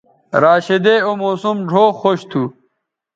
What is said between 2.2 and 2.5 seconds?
تھو